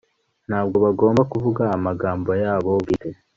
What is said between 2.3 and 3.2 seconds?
yabo bwite